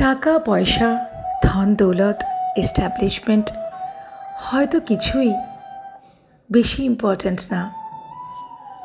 টাকা 0.00 0.32
পয়সা 0.38 0.88
ধন 1.42 1.68
দৌলত 1.74 2.18
এস্টাবলিশমেন্ট 2.62 3.46
হয়তো 4.44 4.76
কিছুই 4.80 5.30
বেশি 6.50 6.80
ইম্পর্ট্যান্ট 6.84 7.40
না। 7.52 7.60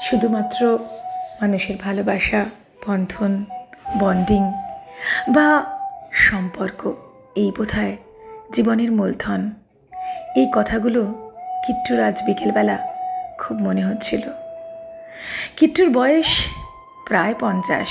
শুধুমাত্র 0.02 0.60
মানুষের 1.42 1.78
ভালোবাসা, 1.86 2.42
বন্ধন 2.88 3.34
বন্ডিং 4.00 4.44
বা 5.36 5.50
সম্পর্ক, 6.28 6.82
এই 7.36 7.50
বোধহয় 7.58 7.96
জীবনের 8.54 8.92
মূলধন। 8.92 9.42
এই 10.40 10.48
কথাগুলো 10.54 11.02
কিট্টুর 11.66 12.00
আজ 12.08 12.18
বিকেলবেলা 12.28 12.78
খুব 13.42 13.56
মনে 13.62 13.84
হচ্ছিল। 13.88 14.24
কিট্টুর 15.58 15.90
বয়স 15.90 16.30
প্রায় 17.08 17.34
পঞ্চাশ, 17.40 17.90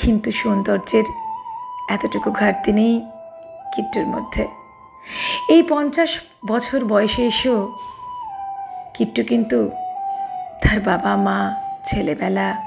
কিন্তু 0.00 0.28
সৌন্দর্যের 0.40 1.06
এতটুকু 1.90 2.30
ঘাটতি 2.30 2.72
নেই 2.72 3.06
কিট্টুর 3.74 4.06
মধ্যে। 4.06 4.48
এই 5.50 5.62
পঞ্চাশ 5.62 6.20
বছর 6.46 6.84
বয়সে 6.84 7.26
এসেও 7.26 7.72
কিট্টু 8.94 9.22
কিন্তু 9.22 9.70
তার 10.62 10.80
বাবা, 10.80 11.16
মা, 11.16 11.54
ছেলেবেলা 11.84 12.62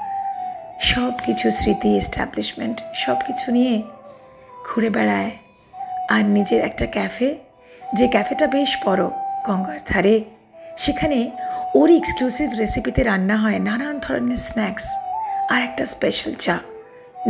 সব 0.80 1.12
কিছু 1.26 1.50
স্মৃতি 1.50 1.96
এস্টাবলিশমেন্ট 1.96 2.80
সব 2.94 3.16
কিছু 3.26 3.52
নিয়ে 3.52 3.82
ঘুরে 4.66 4.90
বেড়ায়। 4.90 5.30
আর 6.08 6.24
নিজের 6.24 6.64
একটা 6.64 6.86
ক্যাফে 6.86 7.36
যে 7.94 8.08
ক্যাফেটা 8.08 8.46
বেশ 8.46 8.78
বড়, 8.86 9.08
গঙ্গার 9.46 9.78
ধারে, 9.88 10.24
সেখানে 10.78 11.30
ওর 11.74 11.90
এক্সক্লুসিভ 11.90 12.50
রেসিপিতে 12.58 13.02
রান্না 13.02 13.36
হয় 13.36 13.58
নানান 13.58 13.98
ধরনের 13.98 14.36
স্ন্যাক্স 14.36 14.84
আর 15.50 15.62
একটা 15.62 15.86
স্পেশাল 15.86 16.34
চা। 16.34 16.58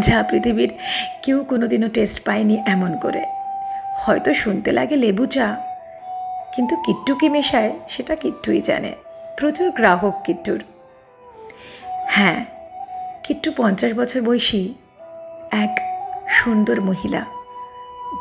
যা 0.06 0.18
পৃথিবীর 0.30 0.70
কেউ 1.24 1.38
কোনোদিনও 1.50 1.88
টেস্ট 1.96 2.18
পায়নি 2.26 2.56
এমন 2.74 2.92
করে। 3.04 3.22
হয়তো 4.02 4.30
শুনতে 4.42 4.70
লাগে 4.78 4.96
লেবু 5.04 5.24
চা, 5.34 5.46
কিন্তু 6.54 6.74
কিট্টু 6.84 7.12
কি 7.20 7.28
মেশায় 7.34 7.72
সেটা 7.92 8.14
কিট্টুই 8.22 8.60
জানে। 8.68 8.92
প্রচুর 9.38 9.68
গ্রাহক 9.78 10.16
কিট্টুর। 10.26 10.60
হ্যাঁ 12.14 12.38
কিট্টু 13.24 13.48
পঞ্চাশ 13.58 13.92
বছর 14.00 14.20
বয়সী 14.28 14.62
এক 15.64 15.72
সুন্দর 16.38 16.76
মহিলা, 16.88 17.22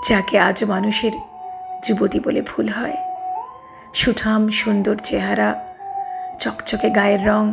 যাকে 0.08 0.36
আজও 0.47 0.66
মানুষের 0.73 1.14
যুবতী 1.86 2.19
বলে 2.25 2.41
ভুল 2.50 2.67
হয়। 2.78 2.97
সুঠাম, 4.00 4.41
সুন্দর 4.62 4.95
চেহারা, 5.08 5.50
চকচকে 6.41 6.89
গায়ের 6.97 7.22
রং 7.30 7.44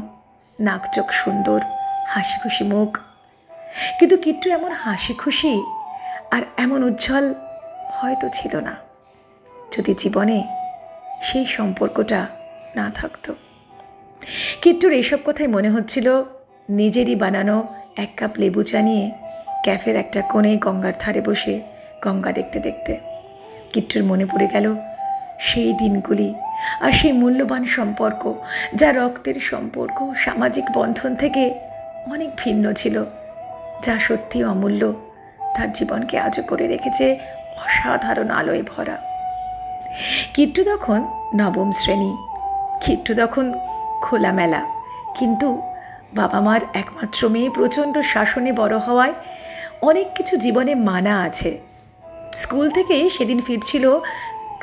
নাক 0.59 0.83
চোখ 0.95 1.09
সুন্দর 1.23 1.61
হাসি 2.13 2.37
খুশি 2.43 2.65
মুখ 2.73 2.91
কিন্তু 3.99 4.17
কিট্টু 4.25 4.47
এমন 4.59 4.73
হাসি 4.83 5.13
খুশি 5.23 5.53
আর 6.35 6.43
এমন 6.65 6.81
উজ্জ্বল 6.89 7.27
হয়তো 7.97 8.27
ছিল 8.37 8.53
না, 8.69 8.75
যদি 9.75 9.93
জীবনে 10.03 10.39
সেই 11.27 11.47
সম্পর্কটা 11.57 12.21
না 12.79 12.87
থাকতো। 12.99 13.31
কিট্টুর 14.63 14.93
এইসব 15.01 15.21
কথাই 15.27 15.49
মনে 15.57 15.71
হচ্ছিল 15.75 16.07
নিজেরই 16.81 17.17
বানানো 17.23 17.57
এক 18.05 18.11
কাপ 18.19 18.33
লেবু 18.41 18.63
চা 18.71 18.81
নিয়ে 18.89 19.07
ক্যাফের 19.65 19.97
একটা 20.03 20.21
কোণে 20.33 20.53
গঙ্গার 20.65 20.95
ধারে 21.03 21.21
বসে 21.29 21.55
গঙ্গা 22.05 22.31
দেখতে 22.39 22.59
দেখতে। 22.67 22.93
কিট্টুর 23.73 24.03
মনে 24.11 24.27
পড়ে 24.33 24.47
গেল 24.55 24.67
সেই 25.49 25.71
দিনগুলি 25.81 26.29
আর 26.85 26.93
সেই 26.99 27.13
মূল্যবান 27.21 27.63
সম্পর্ক, 27.77 28.23
যা 28.81 28.89
রক্তের 28.99 29.39
সম্পর্ক, 29.51 29.99
সামাজিক 30.25 30.67
বন্ধন 30.79 31.11
থেকে 31.23 31.43
অনেক 32.15 32.31
ভিন্ন 32.43 32.65
ছিল। 32.81 32.97
যা 33.85 33.95
সত্যি 34.07 34.39
অমূল্য, 34.53 34.83
তার 35.55 35.69
জীবনকে 35.77 36.17
আজও 36.27 36.43
করে 36.51 36.65
রেখেছে 36.73 37.07
অসাধারণ 37.65 38.29
আলোয় 38.39 38.65
ভরা। 38.71 38.97
কিট্টু 40.35 40.63
তখন 40.71 41.01
নবম 41.41 41.69
শ্রেণি 41.81 42.13
কিট্টু 42.85 43.13
তখন 43.21 43.47
খোলামেলা, 44.05 44.63
কিন্তু 45.19 45.49
বাবা 46.19 46.39
মার 46.47 46.63
একমাত্র 46.81 47.21
মেয়ে 47.35 47.51
প্রচণ্ড 47.57 47.95
শাসনে 48.13 48.51
বড় 48.61 48.77
হওয়ায় 48.87 49.15
অনেক 49.89 50.07
কিছু 50.17 50.35
জীবনে 50.45 50.73
মানা 50.89 51.15
আছে। 51.27 51.51
স্কুল 52.41 52.67
থেকে 52.77 52.97
সেদিন 53.17 53.39
ফিরছিল 53.47 53.85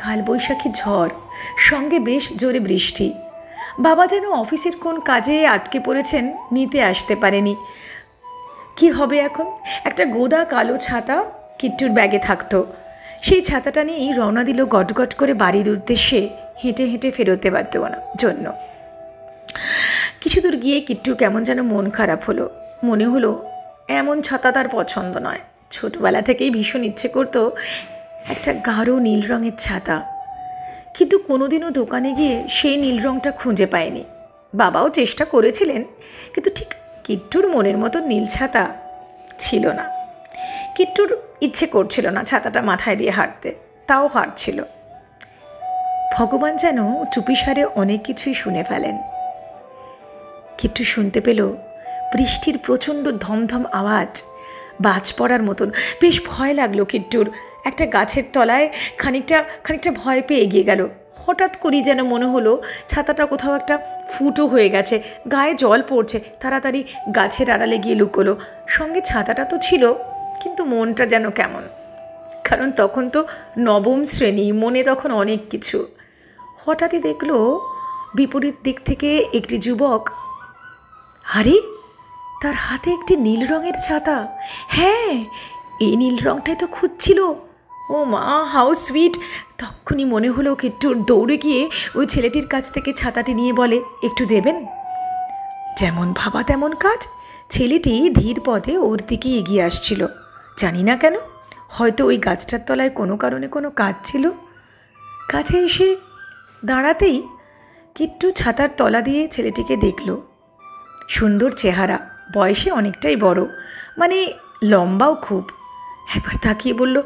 কালবৈশাখী 0.04 0.70
ঝড়, 0.80 1.12
সঙ্গে 1.70 1.98
বেশ 2.10 2.24
জোরে 2.40 2.62
বৃষ্টি। 2.68 3.08
বাবা 3.88 4.04
যেন 4.14 4.26
অফিসের 4.44 4.76
কোন 4.84 4.96
কাজে 5.10 5.36
আটকে 5.56 5.80
পড়েছেন 5.88 6.24
নিতে 6.56 6.80
আসতে 6.92 7.14
পারেনি। 7.24 7.54
কি 8.78 8.90
হবে 8.90 9.20
এখন? 9.20 9.46
একটা 9.84 10.06
গোদা 10.06 10.44
কালো 10.44 10.78
ছাতা 10.78 11.26
কিট্টুর 11.60 11.90
ব্যাগে 11.90 12.20
থাকতো। 12.20 12.66
সেই 13.22 13.42
ছাতাটা 13.42 13.84
নিয়েই 13.84 14.12
রওনা 14.14 14.44
দিল 14.44 14.66
গটগট 14.66 15.14
করে 15.14 15.34
বাড়ির 15.34 15.70
উদ্দেশ্যে 15.70 16.30
হেঁটে 16.64 16.86
হেঁটে 16.86 17.12
ফেরোতে 17.12 17.52
পারত 17.52 17.78
না 17.78 18.00
জন্য। 18.18 18.52
কিছু 20.22 20.42
দূর 20.42 20.56
গিয়ে 20.56 20.82
কিট্টু 20.82 21.16
কেমন 21.16 21.44
যেন 21.44 21.62
মন 21.62 21.90
খারাপ 21.90 22.24
হলো। 22.28 22.50
মনে 22.84 23.06
হলো 23.06 23.50
এমন 23.88 24.22
ছাতা 24.22 24.52
তার 24.52 24.68
পছন্দ 24.70 25.18
নয়। 25.18 25.40
ছোটবেলা 25.72 26.22
থেকেই 26.22 26.50
ভীষণ 26.50 26.84
ইচ্ছে 26.84 27.08
করতো 27.08 27.52
একটা 28.30 28.54
গাঢ় 28.54 29.00
নীল 29.00 29.22
রঙের 29.32 29.56
ছাতা। 29.60 29.98
কিন্তু 30.98 31.18
কোনোদিনও 31.18 31.70
দোকানে 31.70 32.14
গিয়ে 32.14 32.44
সেই 32.50 32.78
নীল 32.78 32.98
রঙটা 33.04 33.32
খুঁজে 33.32 33.66
পায়নি। 33.66 34.04
বাবাও 34.54 34.90
চেষ্টা 34.90 35.26
করেছিলেন, 35.26 35.84
কিন্তু 36.34 36.50
ঠিক 36.56 36.68
কিট্টুর 37.04 37.50
মনের 37.50 37.78
মতো 37.78 38.00
নীল 38.00 38.26
ছাতা 38.26 38.68
ছিল 39.40 39.72
না। 39.72 39.90
কিট্টুর 40.76 41.18
ইচ্ছে 41.42 41.68
করছিল 41.68 42.10
না 42.10 42.24
ছাতাটা 42.24 42.62
মাথায় 42.62 42.96
দিয়ে 42.96 43.10
হাঁটতে, 43.10 43.56
তাও 43.88 44.08
হাঁটছিল। 44.08 44.64
ভগবান 46.14 46.58
যেন 46.58 47.06
চুপিসারে 47.06 47.66
অনেক 47.66 48.04
কিছুই 48.04 48.34
শুনে 48.34 48.64
ফেলেন। 48.64 48.98
কিট্টু 50.58 50.84
শুনতে 50.84 51.20
পেল 51.22 51.54
বৃষ্টির 52.14 52.58
প্রচণ্ড 52.58 53.12
ধমধম 53.12 53.64
আওয়াজ, 53.72 54.24
বাজ 54.82 55.14
পড়ার 55.18 55.44
মতন। 55.44 55.72
বেশ 56.02 56.22
ভয় 56.28 56.54
লাগল 56.54 56.84
কিট্টুর। 56.84 57.32
একটা 57.66 57.86
গাছের 57.86 58.24
তলায় 58.34 58.70
খানিকটা 58.98 59.44
খানিকটা 59.64 59.92
ভয় 59.92 60.22
পেয়ে 60.28 60.42
এগিয়ে 60.42 60.64
গেল। 60.64 60.88
হঠাৎ 61.26 61.58
করেই 61.58 61.82
যেন 61.82 62.04
মনে 62.04 62.26
হলো 62.26 62.64
ছাতাটা 62.88 63.26
কোথাও 63.26 63.56
একটা 63.56 63.76
ফুটো 64.10 64.46
হয়ে 64.46 64.70
গেছে, 64.70 65.04
গায়ে 65.32 65.54
জল 65.54 65.82
পড়ছে, 65.90 66.20
তাড়াতাড়ি 66.40 66.84
গাছের 67.16 67.50
আড়ালে 67.52 67.78
গিয়ে 67.78 67.96
লুকোলো। 67.96 68.40
সঙ্গে 68.68 69.02
ছাতাটা 69.02 69.46
তো 69.46 69.58
ছিল, 69.58 69.94
কিন্তু 70.42 70.66
মনটা 70.66 71.06
যেন 71.06 71.30
কেমন। 71.30 71.64
কারণ 72.44 72.72
তখন 72.72 73.10
তো 73.10 73.28
নবম 73.58 74.04
শ্রেণি, 74.06 74.52
মনে 74.52 74.84
তখন 74.84 75.12
অনেক 75.12 75.40
কিছু। 75.50 75.88
হঠাৎই 76.66 77.00
দেখল 77.00 77.32
বিপরীত 78.16 78.56
দিক 78.64 78.80
থেকে 78.86 79.28
একটি 79.34 79.58
যুবক, 79.58 80.10
আরে, 81.36 81.62
তার 82.42 82.54
হাতে 82.54 82.92
একটি 82.92 83.16
নীল 83.16 83.48
রঙের 83.48 83.74
ছাতা। 83.88 84.18
হ্যাঁ 84.68 85.26
এই 85.82 85.96
নীল 85.96 86.18
রঙটাই 86.24 86.56
তো 86.56 86.68
খুঁজছিল। 86.68 87.20
ও 87.90 88.04
মা 88.04 88.46
হাউ 88.46 88.74
সুইট 88.74 89.18
তখনই 89.58 90.06
মনে 90.06 90.30
হলো 90.30 90.56
কিট্টুর 90.56 91.04
দৌড়ে 91.04 91.38
গিয়ে 91.38 91.70
ওই 91.96 92.08
ছেলেটির 92.08 92.48
কাছ 92.48 92.72
থেকে 92.72 92.94
ছাতাটি 92.94 93.34
নিয়ে 93.34 93.54
বলে, 93.54 93.82
একটু 94.04 94.26
দেবেন? 94.26 94.66
যেমন 95.78 96.14
ভাবা 96.14 96.44
তেমন 96.44 96.76
কাজ। 96.76 97.08
ছেলেটি 97.50 98.10
ধীর 98.10 98.42
পথে 98.46 98.78
ওর 98.78 99.02
দিকে 99.08 99.30
এগিয়ে 99.30 99.64
আসছিল। 99.64 100.08
জানি 100.58 100.84
না 100.84 100.96
কেন, 100.98 101.16
হয়তো 101.70 102.06
ওই 102.06 102.18
গাছটার 102.18 102.60
তলায় 102.68 102.90
কোনো 102.90 103.18
কারণে 103.18 103.48
কোনো 103.48 103.70
কাজ 103.70 103.96
ছিল। 104.04 104.30
কাছে 105.30 105.58
এসে 105.60 105.96
দাঁড়াতেই 106.66 107.28
কিট্টু 107.96 108.32
ছাতার 108.32 108.70
তলা 108.78 109.02
দিয়ে 109.02 109.28
ছেলেটিকে 109.28 109.76
দেখল। 109.76 110.22
সুন্দর 111.10 111.52
চেহারা, 111.52 112.10
বয়সে 112.34 112.72
অনেকটাই 112.72 113.16
বড় 113.16 113.46
মানে 113.98 114.34
লম্বাও 114.64 115.16
খুব। 115.16 115.50
একবার 116.16 116.36
তাকিয়ে 116.42 116.74
বলল 116.74 117.02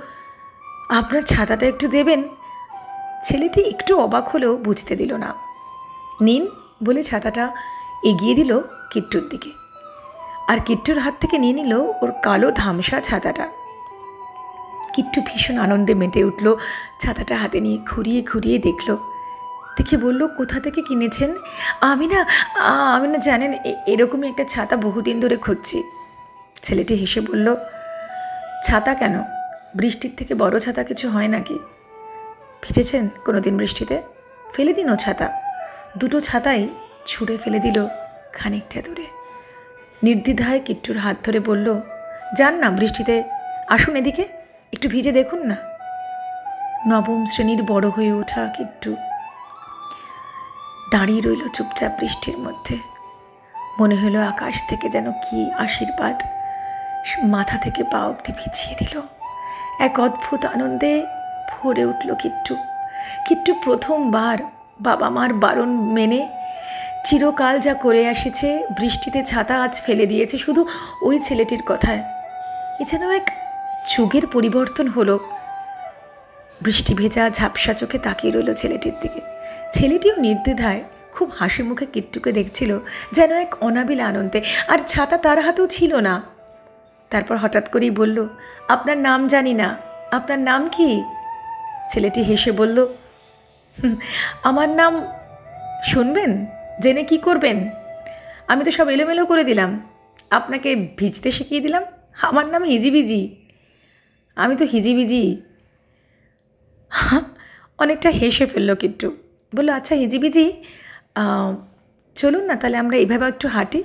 আপনার 0.90 1.22
ছাতাটা 1.22 1.66
একটু 1.68 1.88
দেবেন? 1.88 2.24
ছেলেটি 3.24 3.62
একটু 3.62 4.00
অবাক 4.00 4.28
হলেও 4.28 4.58
বুঝতে 4.58 4.96
দিল 4.96 5.14
না। 5.14 5.34
নিন 6.22 6.48
বলে 6.84 7.04
ছাতাটা 7.04 7.52
এগিয়ে 8.04 8.36
দিল 8.36 8.60
কিট্টুর 8.92 9.30
দিকে। 9.30 9.50
আর 10.48 10.58
কিট্টুর 10.66 10.98
হাত 10.98 11.14
থেকে 11.22 11.38
নিয়ে 11.38 11.54
নিল 11.54 11.74
ওর 11.74 12.12
কালো 12.24 12.52
ধামসা 12.52 13.02
ছাতাটা। 13.02 13.48
কিট্টু 14.94 15.22
ভীষণ 15.22 15.58
আনন্দে 15.58 15.94
মেতে 15.94 16.24
উঠল, 16.24 16.56
ছাতাটা 17.02 17.38
হাতে 17.38 17.60
নিয়ে 17.60 17.78
ঘুরিয়ে 17.90 18.22
ঘুরিয়ে 18.22 18.58
দেখল। 18.58 18.98
দেখে 19.78 19.98
বলল, 19.98 20.28
কোথা 20.28 20.60
থেকে 20.60 20.82
কিনেছেন? 20.82 21.36
আমি 21.82 22.08
না 22.08 22.26
আমি 22.96 23.08
না 23.08 23.18
জানেন 23.18 23.54
এরকমই 23.88 24.30
একটা 24.30 24.44
ছাতা 24.44 24.76
বহুদিন 24.76 25.20
ধরে 25.20 25.36
খুঁজছি। 25.36 25.84
ছেলেটি 26.64 26.96
হেসে 26.96 27.22
বলল, 27.22 27.56
ছাতা 28.64 28.94
কেন? 28.94 29.24
বৃষ্টির 29.76 30.12
থেকে 30.18 30.36
বড় 30.36 30.60
ছাতা 30.60 30.84
কিছু 30.84 31.10
হয় 31.10 31.28
নাকি? 31.28 31.60
ভিজেছেন 32.64 33.10
কোনো 33.26 33.40
দিন 33.40 33.58
বৃষ্টিতে? 33.58 34.02
ফেলে 34.54 34.74
দিন 34.74 34.90
ও 34.90 34.96
ছাতা। 34.96 35.28
দুটো 35.98 36.22
ছাতাই 36.22 36.70
ছুঁড়ে 37.06 37.38
ফেলে 37.38 37.60
দিল 37.60 37.88
খানিকটা 38.34 38.82
দূরে। 38.82 39.06
নির্দ্বিধায় 40.04 40.60
কিট্টুর 40.60 40.98
হাত 40.98 41.18
ধরে 41.26 41.40
বলল, 41.40 41.82
যান 42.38 42.54
না 42.54 42.70
বৃষ্টিতে, 42.70 43.24
আসুন 43.68 43.96
এদিকে, 43.96 44.28
একটু 44.74 44.90
ভিজে 44.90 45.12
দেখুন 45.12 45.46
না। 45.46 45.56
নবম 46.88 47.26
শ্রেণির 47.26 47.64
বড় 47.64 47.90
হয়ে 47.90 48.14
ওঠা 48.14 48.48
কিট্টু 48.58 48.96
দাঁড়িয়ে 50.92 51.22
রইল 51.22 51.48
চুপচাপ 51.48 51.92
বৃষ্টির 52.00 52.38
মধ্যে। 52.38 52.78
মনে 53.80 53.96
হলো 53.96 54.22
আকাশ 54.22 54.56
থেকে 54.70 54.90
যেন 54.90 55.12
কি 55.12 55.52
আশীর্বাদ 55.52 56.24
মাথা 57.24 57.58
থেকে 57.58 57.84
পা 57.84 58.00
অব্দি 58.06 58.32
ভিজিয়ে 58.32 58.76
দিল। 58.80 59.15
এক 59.80 60.00
অদ্ভুত 60.00 60.46
আনন্দে 60.46 61.06
ভরে 61.50 61.86
উঠল 61.86 62.16
কিট্টু। 62.16 62.56
কিট্টু 63.28 63.54
প্রথমবার 63.64 64.38
বাবা 64.82 65.10
মার 65.10 65.34
বারণ 65.34 65.70
মেনে 65.70 66.30
চিরকাল 67.06 67.60
যা 67.60 67.74
করে 67.74 68.08
আসেছে, 68.08 68.68
বৃষ্টিতে 68.80 69.24
ছাতা 69.24 69.64
আজ 69.64 69.82
ফেলে 69.86 70.06
দিয়েছে 70.06 70.38
শুধু 70.38 70.68
ওই 71.02 71.20
ছেলেটির 71.20 71.64
কথায়। 71.66 72.04
এ 72.80 72.84
যেন 72.84 73.10
এক 73.12 73.30
যুগের 73.98 74.28
পরিবর্তন 74.28 74.88
হলো। 74.88 75.20
বৃষ্টি 76.62 76.94
ভেজা 76.94 77.30
ঝাপসা 77.30 77.74
চোখে 77.74 77.98
তাকিয়ে 77.98 78.34
রইল 78.34 78.54
ছেলেটির 78.54 78.94
দিকে। 79.02 79.22
ছেলেটিও 79.74 80.16
নির্দ্বিধায় 80.16 80.84
খুব 81.14 81.32
হাসি 81.40 81.64
মুখে 81.64 81.86
কিট্টুকে 81.86 82.32
দেখছিল, 82.32 82.80
যেন 83.12 83.32
এক 83.32 83.56
অনাবিল 83.62 84.00
আনন্দে। 84.00 84.42
আর 84.68 84.80
ছাতা 84.88 85.18
তার 85.18 85.42
হাতেও 85.42 85.68
ছিল 85.68 85.96
না। 85.96 86.35
তারপর 87.12 87.36
হঠাৎ 87.38 87.66
করেই 87.70 87.90
বলল, 87.90 88.18
আপনার 88.68 88.98
নাম 88.98 89.20
জানি 89.28 89.54
না, 89.54 89.68
আপনার 90.12 90.40
নাম 90.40 90.62
কি? 90.70 90.90
ছেলেটি 91.90 92.22
হেসে 92.22 92.52
বলল 92.52 92.78
আমার 94.44 94.70
নাম 94.70 94.94
শুনবেন? 95.84 96.32
জেনে 96.82 97.04
কি 97.04 97.18
করবেন? 97.18 97.58
আমি 98.48 98.62
তো 98.64 98.72
সব 98.72 98.88
এলোমেলো 98.90 99.24
করে 99.26 99.44
দিলাম। 99.44 99.72
আপনাকে 100.30 100.70
ভিজতে 100.98 101.30
শিখিয়ে 101.32 101.62
দিলাম? 101.62 101.84
আমার 102.22 102.46
নাম 102.48 102.64
হিজিবিজি। 102.64 103.22
আমি 104.38 104.56
তো 104.56 104.66
হিজিবিজি। 104.66 105.24
অনেকটা 107.80 108.10
হেসে 108.10 108.46
ফেলল 108.46 108.70
কিট্টু। 108.76 109.10
বলল 109.56 109.70
আচ্ছা 109.70 109.94
হিজিবিজি 109.96 110.46
চলুন 112.18 112.44
না 112.46 112.56
তাহলে 112.56 112.78
আমরা 112.78 112.96
এইভাবে 112.98 113.26
একটু 113.28 113.48
হাঁটি। 113.48 113.82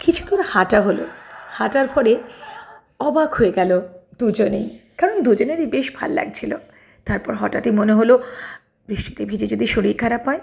কিছু 0.00 0.22
দূর 0.28 0.40
হাঁটা 0.42 0.78
হলো। 0.80 1.04
হাঁটার 1.50 1.88
পরে 1.94 2.12
অবাক 3.00 3.34
হয়ে 3.34 3.52
গেল 3.52 3.80
দুজনেই। 4.18 4.78
কারণ 4.98 5.22
দুজনেরই 5.22 5.66
বেশ 5.66 5.92
ভালো 5.94 6.14
লাগছিল। 6.14 6.56
তারপর 7.04 7.34
হঠাৎই 7.34 7.70
মনে 7.70 7.92
হলো, 7.92 8.22
বৃষ্টিতে 8.88 9.24
ভিজে 9.24 9.46
যদি 9.46 9.66
শরীর 9.66 9.96
খারাপ 9.96 10.28
হয়? 10.28 10.40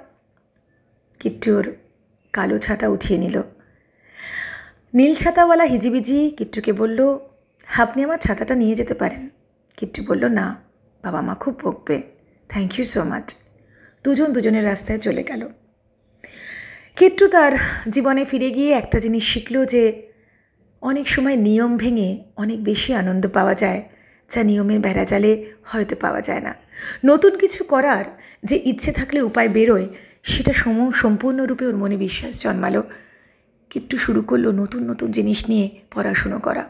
কিট্টুর 1.20 1.76
কালো 2.34 2.58
ছাতা 2.58 2.88
উঠিয়ে 2.88 3.20
নিল। 3.20 3.42
নীল 4.94 5.16
ছাতাওয়ালা 5.16 5.64
হিজিবিজি 5.64 6.30
কিট্টুকে 6.30 6.74
বলল, 6.74 7.20
আপনি 7.78 8.04
আমার 8.04 8.18
ছাতাটা 8.18 8.56
নিয়ে 8.56 8.76
যেতে 8.76 8.94
পারেন। 8.94 9.30
কিট্টু 9.78 10.04
বলল, 10.04 10.26
না, 10.26 10.64
বাবা 11.04 11.22
মা 11.22 11.36
খুব 11.36 11.60
বকবে। 11.64 12.02
থ্যাংক 12.50 12.80
ইউ 12.80 12.86
সো 12.86 13.04
মাচ 13.04 13.36
দুজন 14.04 14.34
দুজনের 14.34 14.66
রাস্তায় 14.66 15.00
চলে 15.00 15.24
গেল। 15.24 15.48
কিট্টু 16.96 17.28
তার 17.28 17.52
জীবনে 17.90 18.26
ফিরে 18.26 18.52
গিয়ে 18.52 18.74
একটা 18.74 19.00
জিনিস 19.00 19.24
শিখল 19.24 19.66
যে 19.66 20.11
অনেক 20.82 21.06
সময় 21.10 21.38
নিয়ম 21.48 21.72
ভেঙে 21.78 22.10
অনেক 22.44 22.60
বেশি 22.70 22.92
আনন্দ 23.02 23.24
পাওয়া 23.38 23.56
যায়, 23.64 23.82
যা 24.30 24.42
নিয়মের 24.50 24.80
বেড়াজালে 24.86 25.32
হয়তো 25.70 25.96
পাওয়া 26.04 26.22
যায় 26.28 26.42
না। 26.48 26.54
নতুন 27.06 27.34
কিছু 27.42 27.62
করার 27.64 28.06
যে 28.50 28.56
ইচ্ছে 28.72 28.92
থাকলে 29.00 29.20
উপায় 29.30 29.50
বেরোয়, 29.58 29.88
সেটা 30.32 30.54
সম, 30.62 30.78
সম্পূর্ণরূপে 31.02 31.66
ওর 31.70 31.78
মনে 31.84 31.98
বিশ্বাস 32.06 32.34
জন্মালো। 32.44 32.82
কিট্টু 33.72 33.96
শুরু 34.06 34.22
করল 34.30 34.46
নতুন 34.62 34.82
নতুন 34.90 35.10
জিনিস 35.18 35.40
নিয়ে 35.50 35.66
পড়াশুনো 35.94 36.38
করা। 36.40 36.64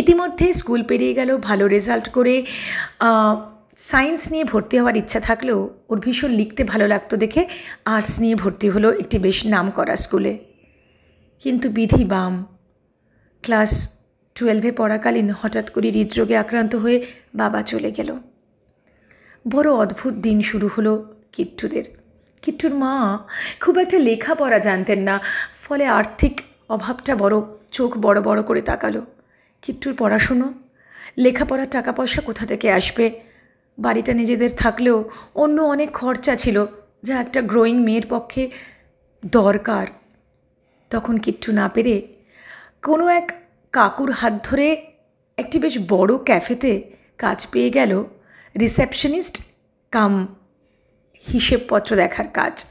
ইতিমধ্যে 0.00 0.46
স্কুল 0.60 0.80
পেরিয়ে 0.90 1.14
গেল, 1.18 1.30
ভালো 1.48 1.64
রেজাল্ট 1.74 2.06
করে 2.16 2.34
সায়েন্স 3.90 4.20
নিয়ে 4.32 4.44
ভর্তি 4.52 4.74
হওয়ার 4.80 4.96
ইচ্ছা 5.02 5.20
থাকলেও 5.28 5.58
ওর 5.90 5.98
ভীষণ 6.04 6.30
লিখতে 6.40 6.62
ভালো 6.72 6.86
লাগতো 6.92 7.14
দেখে 7.22 7.42
আর্টস 7.94 8.14
নিয়ে 8.22 8.36
ভর্তি 8.42 8.66
হলো 8.74 8.88
একটি 9.02 9.16
বেশ 9.26 9.38
নাম 9.54 9.66
করা 9.78 9.94
স্কুলে। 10.04 10.32
কিন্তু 11.44 11.66
বিধি 11.76 12.04
বাম 12.14 12.34
ক্লাস 13.46 13.72
টুয়েলভে 14.34 14.70
পড়াকালীন 14.72 15.30
হঠাৎ 15.30 15.70
করে 15.70 15.88
হৃদরোগে 15.90 16.36
আক্রান্ত 16.36 16.74
হয়ে 16.74 16.98
বাবা 17.34 17.62
চলে 17.62 17.90
গেল। 17.90 18.10
বড় 19.50 19.68
অদ্ভুত 19.72 20.14
দিন 20.26 20.38
শুরু 20.40 20.68
হলো 20.78 20.92
কিট্টুদের। 21.32 21.86
কিট্টুর 22.42 22.74
মা 22.74 22.94
খুব 23.60 23.78
একটা 23.78 23.98
লেখাপড়া 23.98 24.58
জানতেন 24.58 25.00
না, 25.02 25.20
ফলে 25.62 25.84
আর্থিক 25.86 26.34
অভাবটা 26.68 27.16
বড়, 27.16 27.36
চোখ 27.70 27.98
বড় 27.98 28.18
বড় 28.20 28.42
করে 28.42 28.62
তাকালো। 28.62 29.02
কিট্টুর 29.62 29.94
পড়াশুনো, 29.98 30.46
লেখাপড়ার 31.18 31.70
টাকা 31.70 31.90
পয়সা 31.92 32.20
কোথা 32.20 32.44
থেকে 32.46 32.66
আসবে? 32.72 33.06
বাড়িটা 33.78 34.12
নিজেদের 34.12 34.52
থাকলেও 34.58 34.98
অন্য 35.34 35.62
অনেক 35.74 35.90
খরচা 35.92 36.34
ছিল, 36.36 36.66
যা 37.02 37.14
একটা 37.20 37.40
গ্রোয়িং 37.42 37.76
মেয়ের 37.84 38.06
পক্ষে 38.08 38.42
দরকার। 39.26 39.86
তখন 40.90 41.14
কিট্টু 41.16 41.50
না 41.52 41.66
পেরে 41.74 42.15
কোনো 42.86 43.08
এক 43.08 43.32
কাকুর 43.72 44.10
হাত 44.10 44.34
ধরে 44.48 44.86
একটি 45.38 45.58
বেশ 45.58 45.78
বড় 45.88 46.18
ক্যাফেতে 46.24 46.92
কাজ 47.18 47.46
পেয়ে 47.52 47.70
গেল 47.70 48.04
রিসেপশনিস্ট 48.60 49.40
কাম 49.92 50.36
হিসেবপত্র 51.32 51.96
দেখার 51.96 52.28
কাজ। 52.28 52.64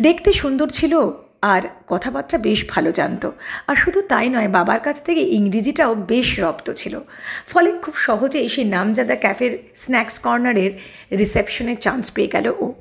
দেখতে 0.00 0.32
সুন্দর 0.32 0.68
ছিল 0.68 1.10
আর 1.42 1.62
কথাবার্তা 1.86 2.38
বেশ 2.38 2.68
ভালো 2.68 2.92
জানতো। 2.92 3.32
আর 3.66 3.76
শুধু 3.76 4.02
তাই 4.02 4.28
নয়, 4.28 4.48
বাবার 4.48 4.80
কাছ 4.80 5.02
থেকে 5.02 5.20
ইংরেজিটাও 5.20 5.94
বেশ 5.94 6.40
রপ্ত 6.40 6.70
ছিল। 6.70 7.00
ফলে 7.48 7.72
খুব 7.82 7.96
সহজেই 7.96 8.48
সেই 8.48 8.64
নামজাদা 8.64 9.16
ক্যাফের 9.16 9.58
স্ন্যাক্স 9.74 10.18
কর্নারের 10.18 10.72
রিসেপশনের 11.18 11.76
চান্স 11.76 12.10
পেয়ে 12.10 12.28
গেল 12.28 12.46
ও। 12.60 12.72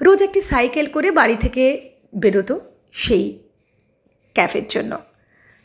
রোজ 0.00 0.22
একটি 0.22 0.40
সাইকেল 0.40 0.86
করে 0.86 1.10
বাড়ি 1.10 1.36
থেকে 1.36 1.90
বেরোতো 2.16 2.60
সেই 2.92 3.38
ক্যাফের 4.34 4.66
জন্য। 4.68 4.98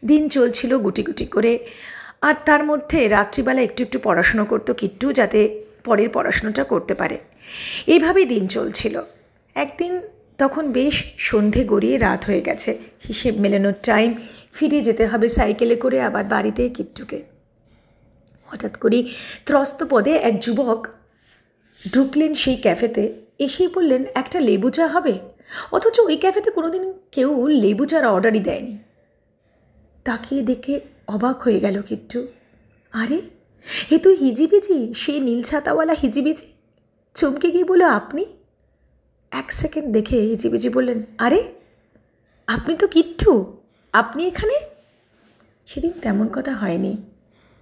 দিন 0.05 0.29
চলছিল 0.29 0.77
গুটি 0.77 1.03
গুটি 1.03 1.25
করে। 1.25 1.67
আর 2.21 2.33
তার 2.45 2.65
মধ্যে 2.65 3.07
রাত্রিবেলা 3.07 3.61
একটু 3.61 3.83
একটু 3.83 3.99
পড়াশুনো 4.03 4.45
করতো 4.45 4.73
কিট্টু 4.73 5.13
যাতে 5.13 5.63
পরের 5.83 6.09
পড়াশুনোটা 6.09 6.63
করতে 6.63 6.93
পারে। 6.93 7.19
এইভাবেই 7.87 8.25
দিন 8.25 8.47
চলছিল। 8.47 9.01
একদিন 9.55 10.01
তখন 10.37 10.71
বেশ 10.71 11.03
সন্ধে 11.17 11.65
গড়িয়ে 11.65 11.97
রাত 11.97 12.25
হয়ে 12.25 12.41
গেছে। 12.41 12.77
হিসেব 13.07 13.39
মেলানোর 13.39 13.73
টাইম 13.83 14.13
ফিরে 14.53 14.81
যেতে 14.81 15.05
হবে 15.05 15.27
সাইকেলে 15.27 15.75
করে 15.75 16.01
আবার 16.01 16.23
বাড়িতে 16.23 16.69
কিট্টুকে। 16.69 17.23
হঠাৎ 18.45 18.77
করেই 18.77 19.13
ত্রস্ত 19.45 19.83
পদে 19.89 20.11
এক 20.11 20.39
যুবক 20.39 20.87
ঢুকলেন 21.93 22.33
সেই 22.33 22.55
ক্যাফেতে। 22.55 23.13
এসেই 23.39 23.67
বললেন, 23.67 24.05
একটা 24.15 24.39
লেবু 24.39 24.69
চা 24.69 24.87
হবে? 24.87 25.19
অথচ 25.71 25.99
ওই 25.99 26.17
ক্যাফেতে 26.17 26.51
কোনোদিন 26.51 26.93
কেউ 27.11 27.47
লেবু 27.47 27.85
চার 27.85 28.05
অর্ডারই 28.05 28.39
দেয়নি। 28.39 28.77
তাকিয়ে 30.07 30.41
দেখে 30.41 30.79
অবাক 31.07 31.41
হয়ে 31.41 31.59
গেল 31.59 31.81
কিট্টু। 31.81 32.27
আরে, 32.93 33.21
এ 33.91 33.97
তুই 33.97 34.15
হিজিবিজি? 34.15 34.93
সে 34.93 35.19
নীল 35.19 35.41
ছাতাওয়ালা 35.41 35.93
হিজিবিজি? 35.93 36.45
চমকে 37.15 37.51
গিয়ে 37.51 37.63
বলো 37.63 37.87
আপনি? 37.87 38.25
এক 39.31 39.53
সেকেন্ড 39.53 39.91
দেখে 39.91 40.17
হিজিবিজি 40.21 40.69
বললেন, 40.69 41.03
আরে, 41.17 41.53
আপনি 42.47 42.75
তো 42.75 42.87
কিট্টু, 42.87 43.57
আপনি 43.93 44.27
এখানে? 44.27 44.59
সেদিন 45.65 45.91
তেমন 46.01 46.27
কথা 46.27 46.53
হয়নি। 46.53 46.97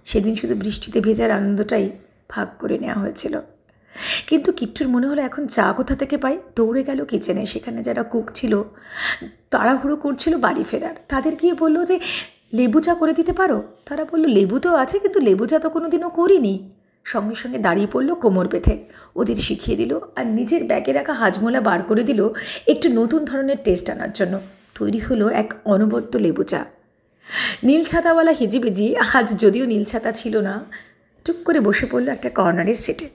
সেদিন 0.04 0.34
শুধু 0.34 0.54
বৃষ্টিতে 0.54 1.00
ভেজার 1.00 1.30
আনন্দটাই 1.30 1.90
ভাগ 2.28 2.48
করে 2.58 2.78
নেওয়া 2.78 2.98
হয়েছিল। 2.98 3.40
কিন্তু 4.26 4.52
কিট্টুর 4.52 4.88
মনে 4.88 5.06
হলো 5.06 5.22
এখন 5.22 5.46
চা 5.46 5.72
কোথা 5.72 5.96
থেকে 5.96 6.16
পাই? 6.16 6.38
দৌড়ে 6.56 6.82
গেল 6.84 7.04
কিচেনে, 7.04 7.46
সেখানে 7.46 7.82
যারা 7.82 8.02
কুক 8.02 8.30
ছিল, 8.34 8.62
তাড়াহুড়ো 9.50 9.96
করছিল 9.96 10.36
বাড়ি 10.36 10.64
ফেরার। 10.64 10.94
তাদের 11.08 11.34
গিয়ে 11.36 11.54
বলল 11.54 11.84
যে 11.84 12.00
লেবু 12.52 12.80
চা 12.80 12.94
করে 12.94 13.12
দিতে 13.12 13.32
পারো? 13.32 13.62
তারা 13.86 14.04
বলল, 14.04 14.24
লেবু 14.26 14.58
তো 14.58 14.74
আছে, 14.76 14.98
কিন্তু 14.98 15.20
লেবু 15.20 15.46
চা 15.46 15.58
তো 15.58 15.70
কোনো 15.70 15.88
দিনও 15.88 16.08
করিনি। 16.08 16.70
সঙ্গে 17.04 17.34
সঙ্গে 17.34 17.58
দাঁড়িয়ে 17.58 17.86
পড়ল 17.92 18.14
কোমর 18.14 18.48
বেঁধে। 18.48 18.84
ওদের 19.16 19.36
শিখিয়ে 19.36 19.76
দিল 19.76 20.00
আর 20.16 20.26
নিজের 20.26 20.64
ব্যাগে 20.64 20.92
রাখা 20.92 21.12
হাজমোলা 21.12 21.60
বার 21.60 21.82
করে 21.82 22.02
দিল 22.02 22.28
একটু 22.66 22.88
নতুন 22.88 23.24
ধরনের 23.24 23.56
টেস্ট 23.64 23.90
আনার 23.90 24.12
জন্য। 24.12 24.38
তৈরি 24.74 24.98
হলো 24.98 25.28
এক 25.28 25.54
অনবদ্য 25.64 26.18
লেবু 26.18 26.42
চা। 26.42 26.64
নীল 27.62 27.84
ছাতাওয়ালা 27.84 28.32
হিজিবিজি 28.32 28.96
আজ 28.96 29.36
যদিও 29.38 29.66
নীল 29.66 29.84
ছাতা 29.84 30.12
ছিল 30.12 30.40
না, 30.40 30.64
চুপ 31.24 31.36
করে 31.44 31.60
বসে 31.60 31.86
পড়ল 31.90 32.08
একটা 32.08 32.30
কর্নারের 32.30 32.74
সেটে। 32.74 33.08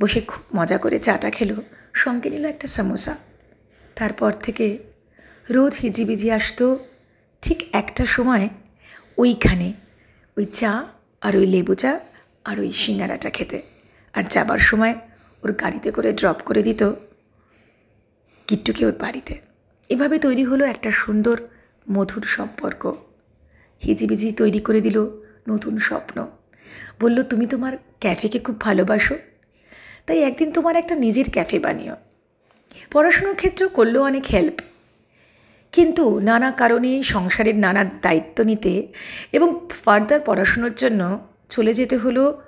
বসে 0.00 0.20
খুব 0.20 0.42
মজা 0.56 0.78
করে 0.78 0.98
চাটা 0.98 1.30
খেলো, 1.30 1.56
সঙ্গে 1.92 2.30
নিল 2.30 2.44
একটা 2.44 2.66
সামোসা। 2.66 3.16
তারপর 3.96 4.32
থেকে 4.32 4.78
রোজ 5.50 5.72
হিজিবিজি 5.82 6.30
আসতো 6.30 6.78
ঠিক 7.42 7.64
একটা 7.72 8.06
সময় 8.06 8.48
ওইখানে 9.18 9.72
ওই 10.36 10.44
চা 10.44 10.86
আর 11.20 11.36
ওই 11.36 11.46
লেবু 11.46 11.74
চা 11.74 12.00
আর 12.44 12.60
ওই 12.60 12.72
সিঙ্গারাটা 12.72 13.30
খেতে। 13.30 13.62
আর 14.12 14.24
যাবার 14.30 14.58
সময় 14.58 14.94
ওর 15.44 15.52
গাড়িতে 15.52 15.90
করে 15.90 16.12
ড্রপ 16.12 16.36
করে 16.44 16.62
দিত 16.62 16.82
কিট্টুকে 18.46 18.86
ওর 18.86 18.92
বাড়িতে। 18.92 19.38
এভাবে 19.88 20.18
তৈরি 20.18 20.44
হলো 20.44 20.64
একটা 20.64 20.90
সুন্দর 20.90 21.40
মধুর 21.90 22.22
সম্পর্ক। 22.22 22.86
হিজিবিজি 23.84 24.32
তৈরি 24.32 24.60
করে 24.60 24.80
দিল 24.80 25.10
নতুন 25.48 25.78
স্বপ্ন। 25.78 26.26
বলল, 27.00 27.22
তুমি 27.22 27.46
তোমার 27.46 27.76
ক্যাফেকে 28.00 28.38
খুব 28.38 28.60
ভালোবাসো, 28.60 29.18
তাই 30.06 30.22
একদিন 30.22 30.52
তোমার 30.52 30.76
একটা 30.76 30.94
নিজের 30.94 31.24
ক্যাফে 31.32 31.58
বানিও। 31.58 31.96
পড়াশুনোর 32.90 33.34
ক্ষেত্রেও 33.34 33.68
করল 33.68 33.98
অনেক 33.98 34.24
হেল্প 34.32 34.60
কিন্তু 35.72 36.20
নানা 36.20 36.52
কারণে 36.52 37.02
সংসারের 37.02 37.56
নানা 37.56 37.84
দায়িত্ব 37.84 38.44
নিতে 38.44 38.88
এবং 39.32 39.68
ফার্দার 39.84 40.20
পড়াশুনোর 40.20 40.74
জন্য 40.74 41.18
চলে 41.50 41.74
যেতে 41.74 41.96
হলো 41.96 42.42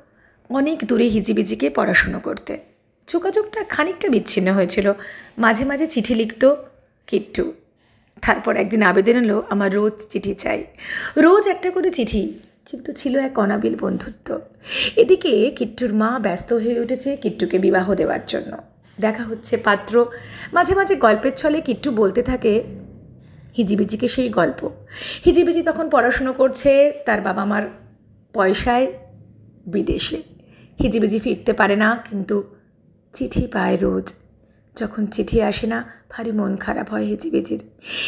অনেক 0.48 0.84
দূরে 0.84 1.04
হিজিবিজিকে 1.04 1.70
পড়াশুনো 1.70 2.18
করতে। 2.18 2.58
যোগাযোগটা 3.08 3.64
খানিকটা 3.64 4.08
বিচ্ছিন্ন 4.08 4.52
হয়েছিল। 4.52 4.92
মাঝে 5.38 5.64
মাঝে 5.64 5.86
চিঠি 5.86 6.14
লিখত 6.14 6.54
কিট্টু। 7.06 7.52
তারপর 8.22 8.56
একদিন 8.56 8.82
আবেদন 8.82 9.12
এলো, 9.12 9.44
আমার 9.50 9.74
রোজ 9.74 9.92
চিঠি 10.10 10.34
চাই। 10.34 10.64
রোজ 11.16 11.48
একটা 11.48 11.70
করে 11.70 11.90
চিঠি, 11.90 12.38
কিন্তু 12.66 12.92
ছিল 12.92 13.18
এক 13.18 13.38
অনাবিল 13.38 13.76
বন্ধুত্ব। 13.80 14.40
এদিকে 14.96 15.50
কিট্টুর 15.50 15.92
মা 15.94 16.18
ব্যস্ত 16.22 16.52
হয়ে 16.52 16.80
উঠেছে 16.80 17.16
কিট্টুকে 17.16 17.58
বিবাহ 17.58 17.94
দেওয়ার 17.94 18.20
জন্য। 18.26 18.56
দেখা 19.00 19.24
হচ্ছে 19.24 19.56
পাত্র। 19.56 20.06
মাঝে 20.52 20.74
মাঝে 20.74 20.94
গল্পের 20.96 21.32
ছলে 21.32 21.60
কিট্টু 21.60 21.90
বলতে 21.90 22.22
থাকে 22.22 22.83
হিজিবিজিকে 23.56 24.08
সেই 24.08 24.28
গল্প। 24.28 24.70
হিজিবিজি 25.24 25.62
তখন 25.62 25.90
পড়াশুনো 25.90 26.32
করছে 26.32 27.00
তার 27.06 27.20
বাবা 27.20 27.44
মার 27.44 27.64
পয়সায় 28.32 28.86
বিদেশে। 29.66 30.22
হিজিবিজি 30.82 31.18
ফিরতে 31.20 31.52
পারে 31.52 31.76
না, 31.76 32.04
কিন্তু 32.10 32.54
চিঠি 33.12 33.46
পায় 33.46 33.76
রোজ। 33.76 34.12
যখন 34.76 35.06
চিঠি 35.06 35.42
আসে 35.42 35.66
না, 35.66 35.78
ভারী 36.10 36.32
মন 36.32 36.56
খারাপ 36.56 36.90
হয় 36.90 37.04
হিজিবিজির। 37.04 37.62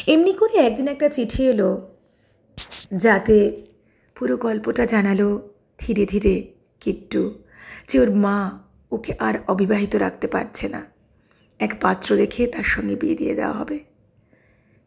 এমনি 0.07 0.33
করে 0.33 0.55
একদিন 0.55 0.89
একটা 0.89 1.09
চিঠি 1.09 1.43
এলো, 1.47 1.91
যাতে 2.97 3.63
পুরো 4.15 4.37
গল্পটা 4.37 4.87
জানালো 4.87 5.51
ধীরে 5.79 6.07
ধীরে 6.07 6.35
কিট্টু, 6.81 7.35
যে 7.89 8.01
ওর 8.01 8.11
মা 8.11 8.59
ওকে 8.91 9.13
আর 9.19 9.35
অবিবাহিত 9.49 9.97
রাখতে 9.97 10.27
পারছে 10.27 10.69
না। 10.69 10.87
এক 11.59 11.73
পাত্র 11.81 12.15
রেখে 12.17 12.47
তার 12.47 12.63
সঙ্গে 12.63 12.97
বিয়ে 12.97 13.15
দিয়ে 13.15 13.35
দেওয়া 13.35 13.53
হবে। 13.53 13.79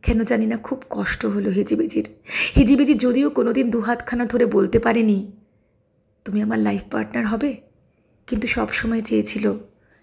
কেন 0.03 0.23
জানি 0.23 0.45
না 0.45 0.57
খুব 0.57 0.83
কষ্ট 0.89 1.25
হলো 1.25 1.49
হিজিবিজির। 1.49 2.07
হিজিবিজি 2.55 2.93
যদিও 2.93 3.29
কোনোদিন 3.29 3.69
দুহাতখানা 3.69 4.25
ধরে 4.25 4.45
বলতে 4.45 4.79
পারেনি, 4.79 5.31
তুমি 6.25 6.41
আমার 6.41 6.59
লাইফ 6.59 6.81
পার্টনার 6.91 7.25
হবে? 7.25 7.61
কিন্তু 8.27 8.47
সব 8.47 8.69
সময় 8.71 9.01
চেয়েছিল 9.01 9.45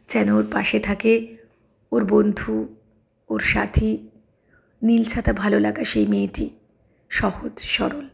যেন 0.08 0.28
ওর 0.30 0.46
পাশে 0.52 0.78
থাকে 0.78 1.36
ওর 1.92 2.04
বন্ধু, 2.04 2.76
ওর 3.28 3.40
সাথী, 3.40 3.92
নীল 4.82 5.04
ছাতা 5.04 5.32
ভালো 5.32 5.60
লাগা 5.60 5.84
সেই 5.84 6.06
মেয়েটি, 6.06 6.50
সহজ, 7.08 7.58
সরল। 7.58 8.06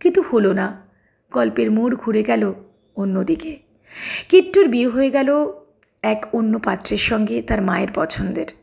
কিন্তু 0.00 0.20
হলো 0.22 0.52
না, 0.52 0.66
গল্পের 1.30 1.70
মোড় 1.70 1.96
ঘুরে 1.96 2.22
গেল 2.22 2.54
অন্যদিকে। 2.96 3.58
কিট্টুর 4.28 4.68
বিয়ে 4.68 4.88
হয়ে 4.88 5.10
গেল 5.10 5.28
এক 6.02 6.26
অন্য 6.32 6.58
পাত্রের 6.58 6.98
সঙ্গে 6.98 7.42
তার 7.42 7.62
মায়ের 7.62 7.88
পছন্দের। 7.94 8.57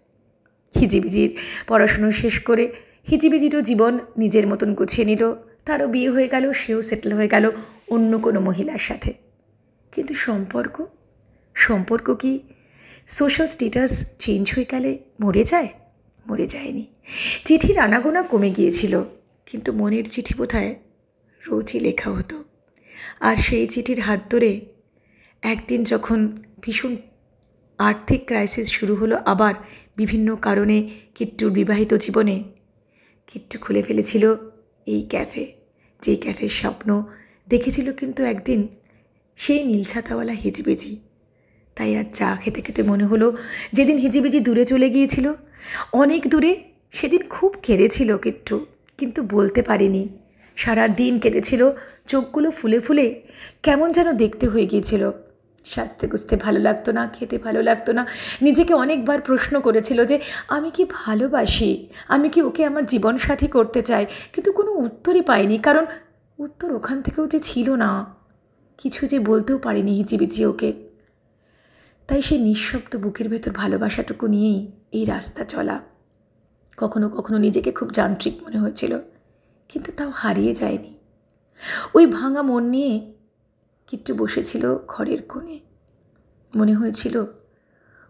হিজিবিজির 0.79 1.38
পড়াশুনো 1.67 2.12
শেষ 2.12 2.39
করে 2.39 2.74
হিজিবিজিরও 3.12 3.62
জীবন 3.62 4.00
নিজের 4.17 4.48
মতন 4.48 4.74
গুছিয়ে 4.74 5.05
নিল। 5.08 5.34
তারও 5.65 5.88
বিয়ে 5.88 6.10
হয়ে 6.10 6.27
গেল, 6.27 6.53
সেও 6.53 6.82
সেটেল 6.82 7.13
হয়ে 7.13 7.27
গেল 7.27 7.51
অন্য 7.88 8.20
কোনো 8.20 8.39
মহিলার 8.39 8.77
সাথে। 8.77 9.13
কিন্তু 9.91 10.13
সম্পর্ক? 10.13 10.86
সম্পর্ক 11.55 12.13
কি? 12.13 12.39
সোশ্যাল 13.08 13.48
স্ট্যাটাস 13.48 14.17
চেঞ্জ 14.20 14.53
হয়ে 14.55 14.65
গেলে 14.72 15.00
মরে 15.22 15.44
যায়? 15.44 15.67
মরে 16.27 16.48
যায়নি। 16.48 16.86
চিঠির 17.46 17.79
আনাগোনা 17.79 18.22
কমে 18.22 18.50
গিয়েছিল, 18.50 19.03
কিন্তু 19.46 19.74
মনের 19.74 20.10
চিঠি 20.10 20.34
বোধহয় 20.38 20.75
রোজই 21.48 21.79
লেখা 21.79 22.12
হতো। 22.12 22.44
আর 23.20 23.36
সেই 23.36 23.67
চিঠির 23.67 24.00
হাত 24.00 24.20
ধরে 24.29 24.65
একদিন 25.41 25.84
যখন 25.84 26.38
ভীষণ 26.62 26.96
আর্থিক 27.77 28.22
ক্রাইসিস 28.25 28.67
শুরু 28.72 28.96
হলো, 28.96 29.15
আবার 29.25 29.53
বিভিন্ন 29.98 30.36
কারণে 30.36 30.90
কিট্টুর 31.16 31.52
বিবাহিত 31.52 31.94
জীবনে। 31.94 32.44
কিট্টু 33.28 33.60
খুলে 33.60 33.82
ফেলেছিল 33.82 34.36
এই 34.86 35.02
ক্যাফে। 35.10 35.54
যেই 36.02 36.16
ক্যাফের 36.16 36.50
স্বপ্ন 36.50 37.04
দেখেছিল 37.50 37.94
কিন্তু 37.94 38.24
একদিন 38.24 38.68
সেই 39.36 39.64
নীলছাতাওয়ালা 39.64 40.34
হিজবিজি। 40.34 40.98
তাই 41.75 41.96
আর 41.96 42.04
চা 42.14 42.36
খেতে 42.36 42.62
খেতে 42.62 42.84
মনে 42.84 43.06
হলো 43.06 43.38
যেদিন 43.74 43.98
হিজিবিজি 43.98 44.40
দূরে 44.40 44.66
চলে 44.66 44.90
গিয়েছিল, 44.90 45.34
অনেক 45.94 46.28
দূরে 46.28 46.64
সেদিন 46.92 47.22
খুব 47.30 47.56
কেঁদেছিল 47.64 48.18
কিট্টু, 48.18 48.66
কিন্তু 48.98 49.24
বলতে 49.24 49.62
পারিনি। 49.62 50.10
সারা 50.56 50.88
দিন 50.88 51.20
কেঁদেছিল, 51.20 51.72
চোখগুলো 52.08 52.52
ফুলে 52.52 52.80
ফুলে 52.80 53.22
কেমন 53.64 53.92
যেন 53.92 54.12
দেখতে 54.14 54.48
হয়ে 54.48 54.66
গিয়েছিল। 54.66 55.12
সাজতে 55.66 56.06
গুজতে 56.08 56.36
ভালো 56.36 56.60
লাগতো 56.60 56.90
না, 56.92 57.04
খেতে 57.08 57.38
ভালো 57.38 57.62
লাগতো 57.62 57.92
না। 57.94 58.04
নিজেকে 58.42 58.74
অনেকবার 58.74 59.20
প্রশ্ন 59.22 59.54
করেছিল 59.60 60.00
যে, 60.06 60.20
আমি 60.48 60.70
কি 60.72 60.84
ভালোবাসি? 61.00 61.72
আমি 62.08 62.28
কি 62.30 62.40
ওকে 62.42 62.62
আমার 62.66 62.86
জীবন 62.86 63.18
সাথী 63.18 63.48
করতে 63.48 63.82
চাই? 63.82 64.06
কিন্তু 64.34 64.50
কোনো 64.52 64.72
উত্তরই 64.86 65.22
পাইনি, 65.22 65.58
কারণ 65.58 65.86
উত্তর 66.40 66.70
ওখান 66.74 66.98
থেকেও 67.02 67.28
যে 67.28 67.40
ছিল 67.40 67.68
না। 67.76 67.92
কিছু 68.78 69.02
যে 69.08 69.18
বলতেও 69.20 69.58
পারিনি 69.58 69.94
হিচিবিচি 69.94 70.42
ওকে। 70.46 70.70
তাই 72.10 72.22
সেই 72.22 72.40
নিঃশব্দ 72.40 72.92
বুকের 72.96 73.28
ভেতর 73.30 73.52
ভালোবাসাটুকু 73.52 74.26
নিয়েই 74.28 74.60
এই 74.92 75.04
রাস্তা 75.06 75.44
চলা। 75.44 75.78
কখনো 76.78 77.08
কখনো 77.10 77.38
নিজেকে 77.38 77.72
খুব 77.72 77.90
যান্ত্রিক 77.92 78.36
মনে 78.44 78.58
হয়েছিল, 78.60 78.94
কিন্তু 79.70 79.90
তাও 79.92 80.12
হারিয়ে 80.16 80.54
যায়নি। 80.54 80.92
ওই 81.94 82.06
ভাঙা 82.08 82.42
মন 82.42 82.64
নিয়ে 82.64 82.94
কিট্টু 83.96 84.14
বসেছিল 84.16 84.64
ঘরের 84.88 85.22
কোণে। 85.22 85.60
মনে 86.56 86.74
হয়েছিল 86.74 87.16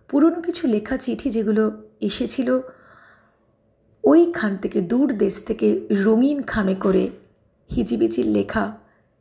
পুরনো 0.09 0.41
কিছু 0.41 0.67
লেখা 0.67 0.97
চিঠি 0.97 1.29
যেগুলো 1.29 1.63
এসেছিল, 2.01 2.49
ওইখান 4.03 4.57
থেকে 4.57 4.81
দূর 4.81 5.07
দেশ 5.13 5.35
থেকে 5.45 5.67
রঙিন 6.05 6.39
খামে 6.41 6.75
করে 6.75 7.09
হিজিবিজির 7.69 8.27
লেখা 8.27 8.77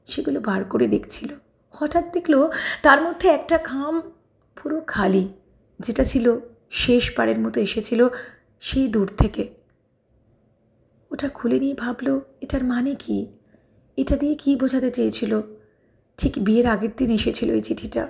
সেগুলো 0.06 0.40
বার 0.40 0.64
করে 0.64 0.86
দেখছিল। 0.88 1.30
হঠাৎ 1.70 2.04
দেখল 2.12 2.34
তার 2.82 2.98
মধ্যে 3.02 3.28
একটা 3.28 3.58
খাম 3.58 3.94
পুরো 4.56 4.80
খালি, 4.86 5.24
যেটা 5.80 6.04
ছিল 6.04 6.26
শেষবারের 6.70 7.38
মতো 7.40 7.60
এসেছিল 7.60 8.08
সেই 8.60 8.86
দূর 8.88 9.08
থেকে। 9.18 9.44
ওটা 11.10 11.28
খুলে 11.28 11.58
নিয়ে 11.58 11.74
ভাবলো, 11.74 12.20
এটার 12.40 12.64
মানে 12.64 12.94
কি? 12.94 13.18
এটা 13.96 14.16
দিয়ে 14.16 14.34
কি 14.34 14.50
বোঝাতে 14.56 14.90
চেয়েছিল? 14.90 15.32
ঠিক 16.18 16.32
বিয়ের 16.38 16.66
আগের 16.66 16.90
দিন 16.96 17.10
এসেছিল 17.10 17.52
এই 17.52 17.60
চিঠিটা। 17.60 18.08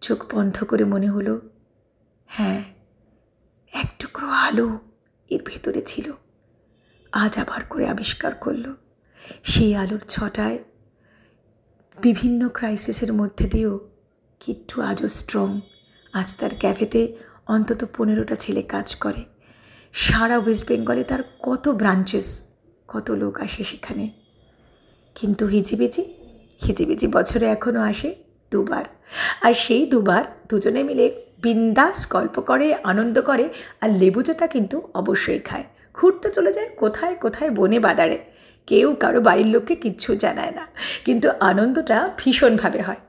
চোখ 0.00 0.34
বন্ধ 0.34 0.64
করে 0.64 0.84
মনে 0.84 1.08
হলো 1.08 1.40
হ্যাঁ 2.26 2.64
এক 3.72 3.92
টুকরো 3.98 4.28
আলো 4.28 4.78
এর 5.30 5.40
ভেতরে 5.44 5.82
ছিল। 5.82 6.12
আজ 7.12 7.38
আবার 7.38 7.64
করে 7.64 7.88
আবিষ্কার 7.88 8.34
করল। 8.34 8.74
সেই 9.44 9.76
আলোর 9.76 10.00
ছটায় 10.08 10.58
বিভিন্ন 12.00 12.48
ক্রাইসিসের 12.48 13.12
মধ্যে 13.12 13.48
দিয়েও 13.48 13.90
কিট্টু 14.40 14.82
আজও 14.82 15.08
স্ট্রং। 15.08 15.60
আজ 16.12 16.34
তার 16.34 16.50
ক্যাফেতে 16.58 17.16
অন্তত 17.46 17.88
পনেরোটা 17.96 18.36
ছেলে 18.36 18.62
কাজ 18.62 18.96
করে। 18.96 19.24
সারা 19.92 20.38
ওয়েস্ট 20.38 20.68
বেঙ্গলে 20.68 21.04
তার 21.04 21.22
কত 21.42 21.68
ব্রাঞ্চেস, 21.68 22.54
কত 22.88 23.10
লোক 23.10 23.40
আসে 23.40 23.64
সেখানে। 23.64 24.10
কিন্তু 25.14 25.46
হিজিবিজি 25.46 26.19
হিজিবিজি 26.64 27.06
বছরে 27.16 27.46
এখনও 27.56 27.80
আসে 27.90 28.10
দুবার। 28.52 28.84
আর 29.46 29.52
সেই 29.64 29.82
দুবার 29.92 30.24
দুজনে 30.50 30.82
মিলে 30.88 31.06
বিন্দাস 31.44 31.98
গল্প 32.14 32.36
করে, 32.50 32.66
আনন্দ 32.90 33.16
করে 33.28 33.46
আর 33.82 33.90
লেবু 34.00 34.20
চাটা 34.26 34.46
কিন্তু 34.54 34.76
অবশ্যই 35.00 35.40
খায়। 35.48 35.66
ঘুরতে 35.94 36.28
চলে 36.36 36.50
যায় 36.56 36.68
কোথায় 36.82 37.14
কোথায় 37.24 37.50
বনে 37.58 37.78
বাদারে 37.86 38.18
কেউ 38.68 38.88
কারও 39.02 39.20
বাড়ির 39.28 39.48
লোককে 39.54 39.74
কিচ্ছু 39.84 40.10
জানায় 40.24 40.52
না, 40.58 40.64
কিন্তু 41.06 41.26
আনন্দটা 41.50 41.98
ভীষণভাবে 42.20 42.80
হয়। 42.86 43.00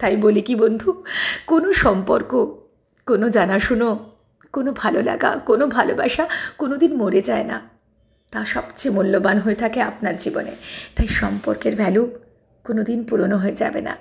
তাই 0.00 0.14
বলি 0.24 0.42
কি 0.48 0.54
বন্ধু, 0.62 0.90
কোনো 1.46 1.68
সম্পর্ক, 1.84 2.32
কোনো 3.06 3.26
জানাশুনো, 3.36 3.88
কোনো 4.54 4.70
ভালো 4.82 5.00
লাগা, 5.02 5.30
কোনো 5.48 5.64
ভালোবাসা 5.76 6.24
কোনো 6.60 6.74
দিন 6.82 6.92
মরে 7.00 7.20
যায় 7.30 7.46
না। 7.50 7.56
তা 8.32 8.40
সবচেয়ে 8.54 8.92
মূল্যবান 8.96 9.36
হয়ে 9.44 9.58
থাকে 9.62 9.80
আপনার 9.90 10.14
জীবনে। 10.22 10.52
তাই 10.96 11.08
সম্পর্কের 11.20 11.74
ভ্যালু 11.80 12.02
কোনো 12.66 12.82
দিন 12.82 13.04
পুরনো 13.04 13.36
হয়ে 13.36 13.56
যাবে 13.56 13.80
না। 13.80 13.96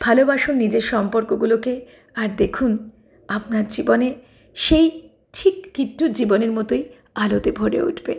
ভালোবাসুন 0.00 0.54
নিজের 0.56 0.80
সম্পর্কগুলোকে 0.80 1.72
আর 2.14 2.28
দেখুন, 2.36 2.90
আপনার 3.28 3.64
জীবনে 3.68 4.08
সেই 4.54 4.86
ঠিক 5.32 5.54
কিট্টুর 5.74 6.10
জীবনের 6.12 6.52
মতোই 6.52 6.82
আলোতে 7.14 7.50
ভরে 7.52 7.82
উঠবে। 7.82 8.14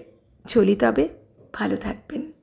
চলি 0.48 0.76
তবে, 0.76 1.10
ভালো 1.54 1.76
থাকবেন। 1.76 2.37